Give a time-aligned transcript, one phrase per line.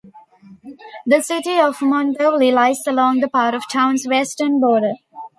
[1.05, 4.93] The city of Mondovi lies along part of the town's western border.